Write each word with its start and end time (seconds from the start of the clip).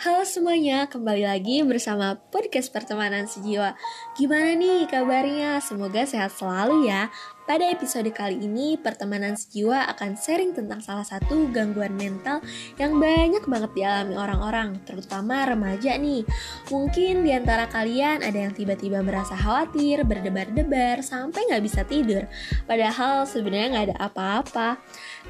Halo 0.00 0.24
semuanya, 0.24 0.88
kembali 0.88 1.28
lagi 1.28 1.60
bersama 1.60 2.16
podcast 2.32 2.72
pertemanan 2.72 3.28
sejiwa. 3.28 3.76
Gimana 4.20 4.52
nih 4.52 4.84
kabarnya? 4.84 5.64
Semoga 5.64 6.04
sehat 6.04 6.36
selalu 6.36 6.92
ya. 6.92 7.08
Pada 7.48 7.64
episode 7.72 8.12
kali 8.12 8.36
ini, 8.36 8.76
pertemanan 8.76 9.32
sejiwa 9.32 9.88
akan 9.96 10.12
sharing 10.12 10.52
tentang 10.52 10.84
salah 10.84 11.08
satu 11.08 11.48
gangguan 11.48 11.96
mental 11.96 12.44
yang 12.76 13.00
banyak 13.00 13.40
banget 13.48 13.72
dialami 13.72 14.20
orang-orang, 14.20 14.76
terutama 14.84 15.48
remaja 15.48 15.96
nih. 15.96 16.28
Mungkin 16.68 17.24
di 17.24 17.32
antara 17.32 17.64
kalian 17.72 18.20
ada 18.20 18.36
yang 18.44 18.52
tiba-tiba 18.52 19.00
merasa 19.00 19.32
khawatir, 19.32 20.04
berdebar-debar, 20.04 21.00
sampai 21.00 21.40
nggak 21.48 21.64
bisa 21.64 21.80
tidur. 21.88 22.28
Padahal 22.68 23.24
sebenarnya 23.24 23.68
nggak 23.72 23.86
ada 23.88 23.98
apa-apa. 24.04 24.68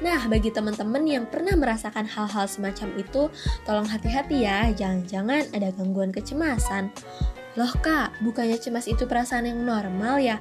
Nah, 0.03 0.19
bagi 0.27 0.51
teman-teman 0.51 1.07
yang 1.07 1.23
pernah 1.31 1.55
merasakan 1.55 2.11
hal-hal 2.11 2.43
semacam 2.43 2.91
itu, 2.99 3.31
tolong 3.63 3.87
hati-hati 3.87 4.43
ya, 4.43 4.67
jangan-jangan 4.75 5.47
ada 5.55 5.71
gangguan 5.79 6.11
kecemasan. 6.11 6.91
Loh 7.59 7.73
kak, 7.83 8.15
bukannya 8.23 8.55
cemas 8.55 8.87
itu 8.87 9.03
perasaan 9.03 9.43
yang 9.43 9.59
normal 9.59 10.23
ya? 10.23 10.39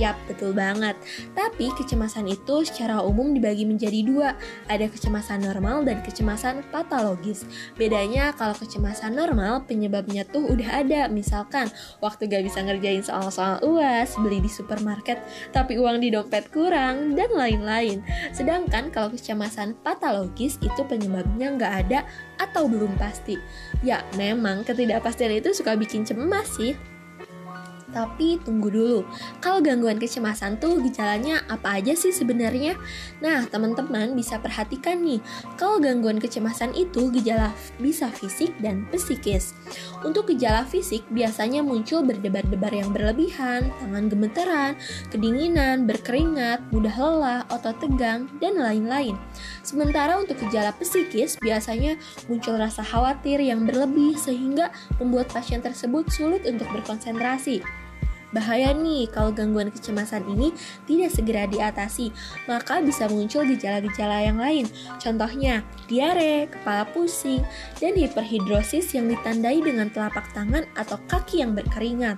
Yap, 0.00 0.16
betul 0.24 0.56
banget. 0.56 0.96
Tapi 1.36 1.68
kecemasan 1.76 2.24
itu 2.30 2.64
secara 2.64 3.04
umum 3.04 3.36
dibagi 3.36 3.68
menjadi 3.68 4.00
dua. 4.04 4.28
Ada 4.72 4.88
kecemasan 4.88 5.44
normal 5.44 5.84
dan 5.84 6.00
kecemasan 6.00 6.64
patologis. 6.72 7.44
Bedanya 7.76 8.32
kalau 8.32 8.56
kecemasan 8.56 9.12
normal 9.12 9.68
penyebabnya 9.68 10.24
tuh 10.24 10.48
udah 10.48 10.80
ada. 10.80 11.12
Misalkan 11.12 11.68
waktu 12.00 12.24
gak 12.24 12.44
bisa 12.48 12.64
ngerjain 12.64 13.04
soal-soal 13.04 13.60
uas, 13.60 14.16
beli 14.16 14.40
di 14.40 14.48
supermarket, 14.48 15.20
tapi 15.52 15.76
uang 15.76 16.00
di 16.00 16.08
dompet 16.08 16.48
kurang, 16.48 17.12
dan 17.12 17.28
lain-lain. 17.36 18.00
Sedangkan 18.32 18.88
kalau 18.88 19.12
kecemasan 19.12 19.76
patologis 19.84 20.56
itu 20.64 20.82
penyebabnya 20.88 21.52
nggak 21.52 21.72
ada 21.86 22.00
atau 22.40 22.66
belum 22.66 22.96
pasti. 22.96 23.36
Ya, 23.84 24.02
memang 24.16 24.64
ketidakpastian 24.64 25.36
itu 25.36 25.52
suka 25.52 25.76
bikin 25.76 26.08
cemas 26.08 26.48
sih. 26.56 26.74
Tapi 27.92 28.40
tunggu 28.40 28.72
dulu, 28.72 29.00
kalau 29.44 29.60
gangguan 29.60 30.00
kecemasan 30.00 30.56
tuh 30.56 30.80
gejalanya 30.80 31.44
apa 31.46 31.76
aja 31.76 31.92
sih 31.92 32.10
sebenarnya? 32.10 32.80
Nah, 33.20 33.44
teman-teman 33.46 34.16
bisa 34.16 34.40
perhatikan 34.40 35.04
nih, 35.04 35.20
kalau 35.60 35.76
gangguan 35.76 36.16
kecemasan 36.16 36.72
itu 36.72 37.12
gejala 37.12 37.52
bisa 37.76 38.08
fisik 38.08 38.56
dan 38.64 38.88
psikis. 38.90 39.52
Untuk 40.02 40.32
gejala 40.32 40.64
fisik 40.64 41.04
biasanya 41.12 41.60
muncul 41.60 42.00
berdebar-debar 42.02 42.72
yang 42.72 42.90
berlebihan, 42.90 43.68
tangan 43.78 44.08
gemeteran, 44.08 44.72
kedinginan, 45.12 45.84
berkeringat, 45.84 46.64
mudah 46.72 46.96
lelah, 46.96 47.40
otot 47.52 47.76
tegang, 47.78 48.26
dan 48.40 48.56
lain-lain. 48.56 49.14
Sementara 49.60 50.16
untuk 50.16 50.40
gejala 50.42 50.72
psikis 50.80 51.36
biasanya 51.38 52.00
muncul 52.26 52.56
rasa 52.56 52.80
khawatir 52.80 53.38
yang 53.38 53.68
berlebih 53.68 54.16
sehingga 54.16 54.72
membuat 54.96 55.30
pasien 55.30 55.60
tersebut 55.60 56.08
sulit 56.10 56.42
untuk 56.48 56.66
berkonsentrasi. 56.72 57.81
Bahaya 58.32 58.72
nih 58.72 59.08
kalau 59.12 59.30
gangguan 59.30 59.68
kecemasan 59.68 60.24
ini 60.32 60.56
tidak 60.88 61.12
segera 61.12 61.44
diatasi, 61.44 62.10
maka 62.48 62.80
bisa 62.80 63.06
muncul 63.12 63.44
gejala-gejala 63.44 64.24
yang 64.24 64.40
lain. 64.40 64.66
Contohnya, 64.96 65.60
diare, 65.86 66.48
kepala 66.48 66.88
pusing, 66.90 67.44
dan 67.78 67.92
hiperhidrosis 67.92 68.96
yang 68.96 69.12
ditandai 69.12 69.60
dengan 69.60 69.92
telapak 69.92 70.24
tangan 70.32 70.64
atau 70.74 70.96
kaki 71.06 71.44
yang 71.44 71.52
berkeringat. 71.52 72.16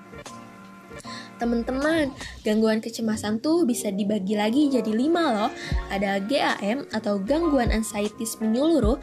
Teman-teman, 1.34 2.14
gangguan 2.46 2.78
kecemasan 2.78 3.42
tuh 3.42 3.66
bisa 3.66 3.90
dibagi 3.90 4.38
lagi 4.38 4.70
jadi 4.70 4.86
lima 4.86 5.34
loh. 5.34 5.50
Ada 5.90 6.22
GAM 6.22 6.86
atau 6.94 7.18
gangguan 7.18 7.74
ansietis 7.74 8.38
menyeluruh, 8.38 9.02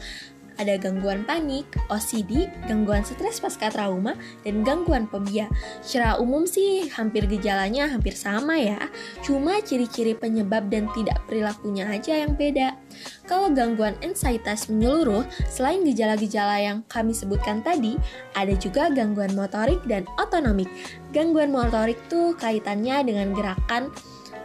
ada 0.58 0.74
gangguan 0.76 1.24
panik, 1.24 1.68
OCD, 1.88 2.50
gangguan 2.66 3.04
stres 3.06 3.40
pasca 3.40 3.72
trauma, 3.72 4.16
dan 4.42 4.66
gangguan 4.66 5.08
fobia. 5.08 5.48
Secara 5.80 6.18
umum 6.18 6.44
sih 6.44 6.88
hampir 6.92 7.28
gejalanya 7.28 7.88
hampir 7.88 8.12
sama 8.16 8.58
ya, 8.58 8.78
cuma 9.24 9.60
ciri-ciri 9.64 10.16
penyebab 10.16 10.68
dan 10.68 10.88
tidak 10.92 11.20
perilakunya 11.28 11.88
aja 11.88 12.24
yang 12.26 12.36
beda. 12.36 12.76
Kalau 13.24 13.48
gangguan 13.54 13.96
ansietas 14.04 14.68
menyeluruh, 14.68 15.24
selain 15.48 15.80
gejala-gejala 15.86 16.60
yang 16.60 16.78
kami 16.90 17.16
sebutkan 17.16 17.64
tadi, 17.64 17.96
ada 18.36 18.52
juga 18.58 18.92
gangguan 18.92 19.32
motorik 19.32 19.80
dan 19.88 20.04
otonomik. 20.20 20.68
Gangguan 21.12 21.52
motorik 21.52 21.96
tuh 22.08 22.36
kaitannya 22.36 23.04
dengan 23.04 23.32
gerakan 23.32 23.92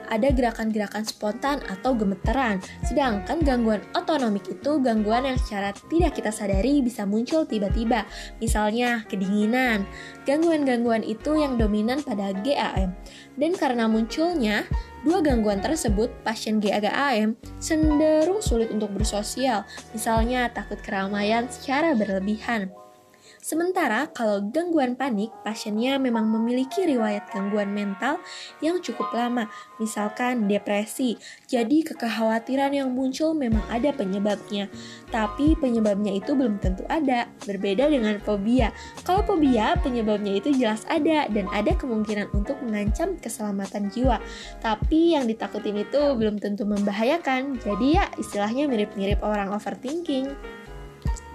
ada 0.08 0.32
gerakan-gerakan 0.32 1.04
spontan 1.06 1.62
atau 1.68 1.94
gemeteran. 1.94 2.64
Sedangkan 2.84 3.44
gangguan 3.44 3.84
otonomik 3.94 4.48
itu 4.48 4.80
gangguan 4.80 5.28
yang 5.28 5.38
secara 5.40 5.76
tidak 5.88 6.18
kita 6.18 6.32
sadari 6.34 6.82
bisa 6.82 7.04
muncul 7.04 7.44
tiba-tiba. 7.46 8.08
Misalnya 8.40 9.04
kedinginan. 9.06 9.84
Gangguan-gangguan 10.24 11.04
itu 11.04 11.40
yang 11.40 11.56
dominan 11.60 12.04
pada 12.04 12.32
GAM. 12.44 12.96
Dan 13.38 13.52
karena 13.54 13.86
munculnya 13.86 14.66
dua 15.06 15.22
gangguan 15.22 15.62
tersebut, 15.62 16.10
pasien 16.26 16.58
GAGAM 16.58 17.38
cenderung 17.62 18.42
sulit 18.42 18.74
untuk 18.74 18.92
bersosial, 18.92 19.64
misalnya 19.94 20.50
takut 20.52 20.82
keramaian 20.82 21.46
secara 21.48 21.94
berlebihan. 21.94 22.74
Sementara 23.38 24.10
kalau 24.12 24.44
gangguan 24.44 25.00
panik, 25.00 25.32
pasiennya 25.46 25.96
memang 26.02 26.28
memiliki 26.28 26.84
riwayat 26.84 27.30
gangguan 27.32 27.72
mental 27.72 28.20
yang 28.60 28.82
cukup 28.84 29.12
lama, 29.16 29.48
misalkan 29.80 30.50
depresi. 30.50 31.16
Jadi 31.48 31.86
kekhawatiran 31.88 32.76
yang 32.76 32.92
muncul 32.92 33.32
memang 33.32 33.64
ada 33.72 33.94
penyebabnya, 33.96 34.68
tapi 35.14 35.56
penyebabnya 35.56 36.12
itu 36.16 36.36
belum 36.36 36.60
tentu 36.60 36.84
ada. 36.92 37.30
Berbeda 37.48 37.88
dengan 37.88 38.20
fobia. 38.20 38.76
Kalau 39.08 39.24
fobia, 39.24 39.80
penyebabnya 39.80 40.36
itu 40.36 40.52
jelas 40.52 40.84
ada 40.92 41.30
dan 41.32 41.48
ada 41.56 41.72
kemungkinan 41.78 42.34
untuk 42.36 42.60
mengancam 42.60 43.16
keselamatan 43.20 43.88
jiwa. 43.88 44.20
Tapi 44.60 45.16
yang 45.16 45.30
ditakutin 45.30 45.80
itu 45.80 46.02
belum 46.18 46.42
tentu 46.42 46.68
membahayakan. 46.68 47.56
Jadi 47.64 47.88
ya 47.96 48.06
istilahnya 48.20 48.68
mirip-mirip 48.68 49.24
orang 49.24 49.54
overthinking. 49.56 50.57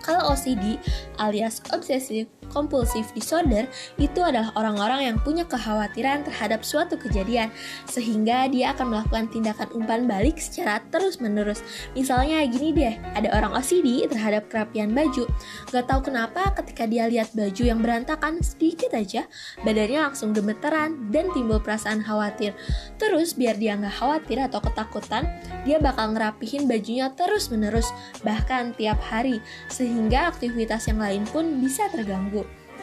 Kalau 0.02 0.34
OCD 0.34 0.82
alias 1.22 1.62
Obsessive 1.70 2.26
compulsive 2.52 3.08
disorder 3.16 3.64
itu 3.96 4.20
adalah 4.20 4.52
orang-orang 4.54 5.10
yang 5.10 5.16
punya 5.24 5.48
kekhawatiran 5.48 6.22
terhadap 6.28 6.60
suatu 6.62 7.00
kejadian 7.00 7.48
sehingga 7.88 8.46
dia 8.52 8.76
akan 8.76 8.92
melakukan 8.92 9.26
tindakan 9.32 9.68
umpan 9.72 10.04
balik 10.04 10.36
secara 10.36 10.84
terus-menerus. 10.92 11.64
Misalnya 11.96 12.44
gini 12.46 12.76
deh, 12.76 12.94
ada 13.16 13.32
orang 13.32 13.56
OCD 13.56 14.04
terhadap 14.06 14.52
kerapian 14.52 14.92
baju. 14.92 15.24
Gak 15.72 15.88
tahu 15.88 16.12
kenapa 16.12 16.52
ketika 16.60 16.84
dia 16.84 17.08
lihat 17.08 17.32
baju 17.32 17.62
yang 17.64 17.80
berantakan 17.80 18.44
sedikit 18.44 18.92
aja, 18.92 19.24
badannya 19.64 20.12
langsung 20.12 20.36
gemeteran 20.36 21.08
dan 21.08 21.32
timbul 21.32 21.58
perasaan 21.58 22.04
khawatir. 22.04 22.52
Terus 23.00 23.32
biar 23.32 23.56
dia 23.56 23.74
nggak 23.78 23.96
khawatir 23.96 24.38
atau 24.42 24.60
ketakutan, 24.60 25.24
dia 25.64 25.80
bakal 25.80 26.12
ngerapihin 26.12 26.68
bajunya 26.68 27.08
terus-menerus, 27.14 27.88
bahkan 28.20 28.76
tiap 28.76 29.00
hari, 29.00 29.40
sehingga 29.72 30.28
aktivitas 30.28 30.90
yang 30.90 31.00
lain 31.00 31.24
pun 31.30 31.62
bisa 31.62 31.88
terganggu. 31.88 32.41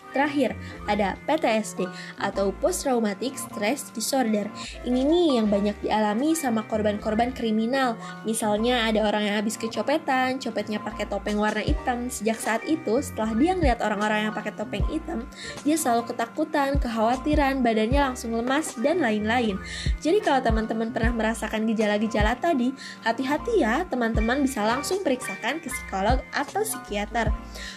Terakhir, 0.10 0.58
ada 0.90 1.14
PTSD 1.30 1.86
atau 2.18 2.50
Post 2.58 2.86
Traumatic 2.86 3.38
Stress 3.38 3.94
Disorder. 3.94 4.50
Ini 4.82 5.06
nih 5.06 5.28
yang 5.38 5.48
banyak 5.54 5.78
dialami 5.86 6.34
sama 6.34 6.66
korban-korban 6.66 7.30
kriminal. 7.30 7.94
Misalnya 8.26 8.90
ada 8.90 9.06
orang 9.06 9.30
yang 9.30 9.36
habis 9.38 9.54
kecopetan, 9.56 10.42
copetnya 10.42 10.82
pakai 10.82 11.06
topeng 11.06 11.38
warna 11.38 11.62
hitam. 11.62 12.10
Sejak 12.10 12.42
saat 12.42 12.62
itu, 12.66 12.98
setelah 13.06 13.38
dia 13.38 13.54
ngeliat 13.54 13.80
orang-orang 13.86 14.30
yang 14.30 14.34
pakai 14.34 14.54
topeng 14.58 14.86
hitam, 14.90 15.30
dia 15.62 15.78
selalu 15.78 16.10
ketakutan, 16.10 16.82
kekhawatiran, 16.82 17.62
badannya 17.62 18.02
langsung 18.14 18.34
lemas, 18.34 18.74
dan 18.82 19.06
lain-lain. 19.06 19.62
Jadi 20.02 20.26
kalau 20.26 20.42
teman-teman 20.42 20.90
pernah 20.90 21.14
merasakan 21.14 21.70
gejala-gejala 21.70 22.34
tadi, 22.42 22.74
hati-hati 23.06 23.62
ya, 23.62 23.86
teman-teman 23.86 24.42
bisa 24.42 24.66
langsung 24.66 25.06
periksakan 25.06 25.62
ke 25.62 25.70
psikolog 25.70 26.18
atau 26.34 26.66
psikiater. 26.66 27.30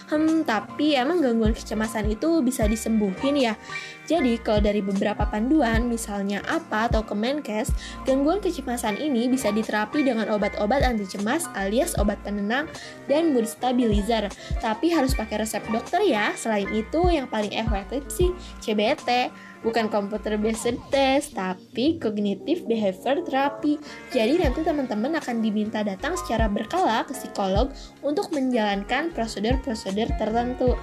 Hmm, 0.09 0.41
tapi 0.47 0.97
emang 0.97 1.21
gangguan 1.21 1.53
kecemasan 1.53 2.09
itu 2.11 2.22
itu 2.23 2.39
bisa 2.39 2.63
disembuhin 2.71 3.35
ya. 3.35 3.59
Jadi 4.07 4.39
kalau 4.39 4.63
dari 4.63 4.79
beberapa 4.79 5.27
panduan, 5.27 5.91
misalnya 5.91 6.39
apa 6.47 6.87
atau 6.87 7.03
Kemenkes, 7.03 7.75
gangguan 8.07 8.39
kecemasan 8.39 8.95
ini 8.95 9.27
bisa 9.27 9.51
diterapi 9.51 10.07
dengan 10.07 10.31
obat-obat 10.31 10.87
anti 10.87 11.03
cemas 11.03 11.51
alias 11.55 11.99
obat 11.99 12.19
penenang 12.23 12.71
dan 13.11 13.35
mood 13.35 13.43
stabilizer. 13.43 14.31
Tapi 14.63 14.95
harus 14.95 15.11
pakai 15.11 15.43
resep 15.43 15.63
dokter 15.67 15.99
ya. 16.07 16.31
Selain 16.39 16.67
itu, 16.71 17.11
yang 17.11 17.27
paling 17.27 17.51
efektif 17.51 18.07
sih 18.07 18.31
CBT 18.63 19.31
bukan 19.63 19.87
computer 19.87 20.35
based 20.35 20.75
test, 20.91 21.31
tapi 21.39 21.95
cognitive 21.95 22.67
behavior 22.67 23.23
therapy. 23.23 23.79
Jadi 24.11 24.43
nanti 24.43 24.59
teman-teman 24.67 25.15
akan 25.23 25.39
diminta 25.39 25.79
datang 25.79 26.19
secara 26.19 26.51
berkala 26.51 27.07
ke 27.07 27.15
psikolog 27.15 27.71
untuk 28.03 28.27
menjalankan 28.35 29.15
prosedur-prosedur 29.15 30.11
tertentu. 30.19 30.75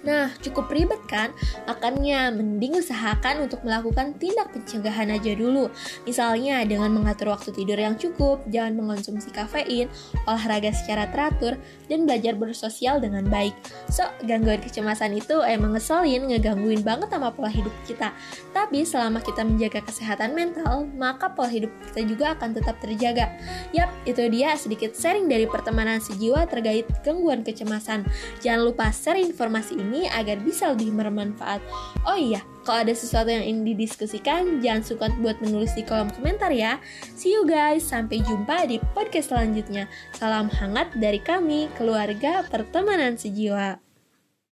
Nah, 0.00 0.32
cukup 0.40 0.72
ribet 0.72 1.00
kan? 1.04 1.28
Makanya 1.68 2.32
mending 2.32 2.80
usahakan 2.80 3.44
untuk 3.44 3.60
melakukan 3.60 4.16
tindak 4.16 4.48
pencegahan 4.48 5.12
aja 5.12 5.36
dulu. 5.36 5.68
Misalnya 6.08 6.64
dengan 6.64 6.96
mengatur 6.96 7.36
waktu 7.36 7.52
tidur 7.52 7.76
yang 7.76 8.00
cukup, 8.00 8.40
jangan 8.48 8.80
mengonsumsi 8.80 9.28
kafein, 9.28 9.92
olahraga 10.24 10.72
secara 10.72 11.04
teratur, 11.12 11.60
dan 11.92 12.08
belajar 12.08 12.32
bersosial 12.32 12.96
dengan 12.96 13.28
baik. 13.28 13.52
So, 13.92 14.08
gangguan 14.24 14.64
kecemasan 14.64 15.12
itu 15.20 15.44
emang 15.44 15.76
ngeselin, 15.76 16.32
ngegangguin 16.32 16.80
banget 16.80 17.12
sama 17.12 17.28
pola 17.28 17.52
hidup 17.52 17.72
kita. 17.84 18.16
Tapi 18.56 18.88
selama 18.88 19.20
kita 19.20 19.44
menjaga 19.44 19.84
kesehatan 19.84 20.32
mental, 20.32 20.88
maka 20.96 21.28
pola 21.28 21.52
hidup 21.52 21.68
kita 21.92 22.00
juga 22.08 22.32
akan 22.38 22.56
tetap 22.56 22.80
terjaga. 22.80 23.36
Yap, 23.76 23.92
itu 24.08 24.22
dia 24.32 24.56
sedikit 24.56 24.96
sharing 24.96 25.28
dari 25.28 25.44
pertemanan 25.44 26.00
sejiwa 26.00 26.48
terkait 26.48 26.88
gangguan 27.04 27.44
kecemasan. 27.44 28.08
Jangan 28.40 28.64
lupa 28.64 28.88
share 28.88 29.20
informasi 29.20 29.76
ini 29.76 29.89
ini 29.90 30.06
agar 30.06 30.38
bisa 30.38 30.70
lebih 30.70 30.94
bermanfaat. 30.94 31.58
Oh 32.06 32.14
iya, 32.14 32.40
kalau 32.62 32.86
ada 32.86 32.94
sesuatu 32.94 33.26
yang 33.34 33.42
ingin 33.42 33.74
didiskusikan, 33.74 34.62
jangan 34.62 34.86
suka 34.86 35.06
buat 35.18 35.42
menulis 35.42 35.74
di 35.74 35.82
kolom 35.82 36.14
komentar 36.14 36.54
ya. 36.54 36.78
See 37.18 37.34
you 37.34 37.42
guys, 37.42 37.82
sampai 37.82 38.22
jumpa 38.22 38.70
di 38.70 38.78
podcast 38.94 39.34
selanjutnya. 39.34 39.90
Salam 40.14 40.46
hangat 40.46 40.94
dari 40.94 41.18
kami, 41.18 41.66
keluarga 41.74 42.46
pertemanan 42.46 43.18
sejiwa. 43.18 43.89